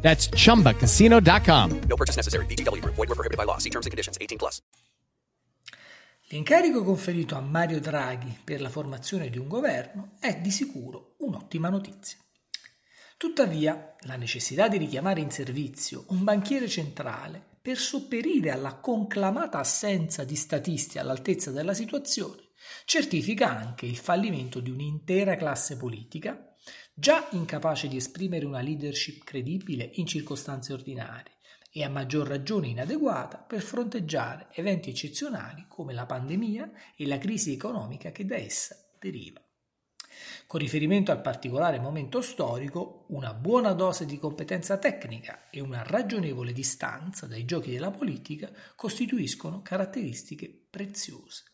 [0.00, 1.80] That's chumbacasino.com.
[1.86, 2.46] No purchase necessary.
[2.46, 2.94] VGW Group.
[2.94, 3.58] Void were prohibited by law.
[3.58, 4.16] See terms and conditions.
[4.18, 4.62] 18 plus.
[6.30, 11.70] L'incarico conferito a Mario Draghi per la formazione di un governo è di sicuro un'ottima
[11.70, 12.18] notizia.
[13.16, 20.24] Tuttavia, la necessità di richiamare in servizio un banchiere centrale per sopperire alla conclamata assenza
[20.24, 22.48] di statisti all'altezza della situazione
[22.84, 26.47] certifica anche il fallimento di un'intera classe politica
[26.94, 31.36] già incapace di esprimere una leadership credibile in circostanze ordinarie
[31.70, 37.52] e a maggior ragione inadeguata per fronteggiare eventi eccezionali come la pandemia e la crisi
[37.52, 39.40] economica che da essa deriva.
[40.46, 46.52] Con riferimento al particolare momento storico, una buona dose di competenza tecnica e una ragionevole
[46.52, 51.44] distanza dai giochi della politica costituiscono caratteristiche preziose.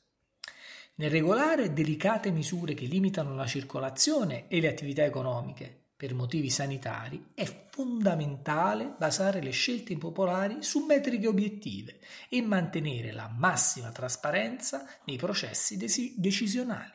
[0.96, 7.30] Nel regolare delicate misure che limitano la circolazione e le attività economiche per motivi sanitari
[7.34, 15.16] è fondamentale basare le scelte impopolari su metriche obiettive e mantenere la massima trasparenza nei
[15.16, 16.92] processi desi- decisionali.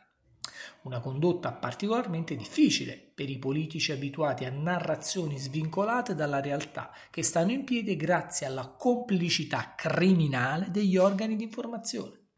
[0.84, 7.52] Una condotta particolarmente difficile per i politici abituati a narrazioni svincolate dalla realtà che stanno
[7.52, 12.29] in piedi grazie alla complicità criminale degli organi di informazione.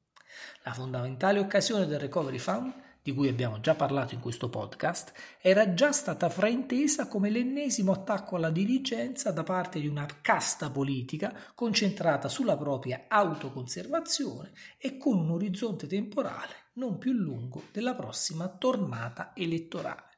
[0.63, 5.73] La fondamentale occasione del Recovery Fund, di cui abbiamo già parlato in questo podcast, era
[5.73, 12.27] già stata fraintesa come l'ennesimo attacco alla dirigenza da parte di una casta politica concentrata
[12.27, 20.10] sulla propria autoconservazione e con un orizzonte temporale non più lungo della prossima tornata elettorale.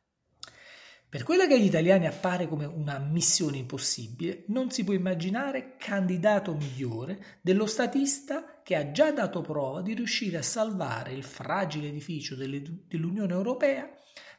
[1.14, 6.56] Per quella che agli italiani appare come una missione impossibile, non si può immaginare candidato
[6.56, 12.35] migliore dello statista che ha già dato prova di riuscire a salvare il fragile edificio
[12.35, 13.88] dell'Unione Europea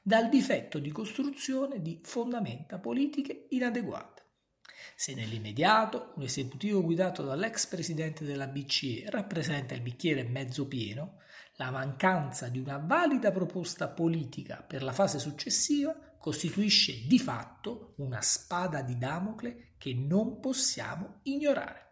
[0.03, 4.23] dal difetto di costruzione di fondamenta politiche inadeguate.
[4.97, 11.19] Se nell'immediato un esecutivo guidato dall'ex presidente della BCE rappresenta il bicchiere mezzo pieno,
[11.55, 18.23] la mancanza di una valida proposta politica per la fase successiva costituisce di fatto una
[18.23, 21.91] spada di Damocle che non possiamo ignorare.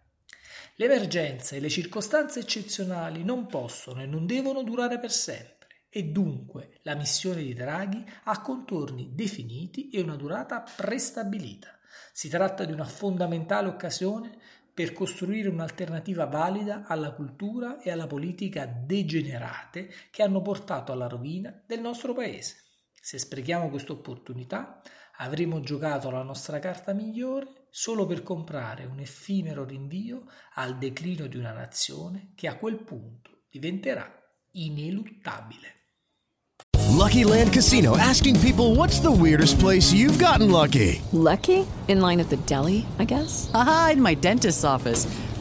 [0.76, 6.78] L'emergenza e le circostanze eccezionali non possono e non devono durare per sempre e dunque
[6.84, 11.78] la missione di Draghi ha contorni definiti e una durata prestabilita.
[12.10, 14.38] Si tratta di una fondamentale occasione
[14.72, 21.62] per costruire un'alternativa valida alla cultura e alla politica degenerate che hanno portato alla rovina
[21.66, 22.72] del nostro paese.
[23.04, 24.80] Se sprechiamo questa opportunità,
[25.16, 31.36] avremo giocato la nostra carta migliore solo per comprare un effimero rinvio al declino di
[31.36, 34.08] una nazione che a quel punto diventerà
[34.52, 35.80] ineluttabile.
[36.91, 41.02] Lucky Land Casino asking people what's the weirdest place you've gotten lucky?
[41.10, 41.66] Lucky?
[41.88, 43.50] In line at the deli, I guess?
[43.52, 45.08] Aha, in my dentist's office.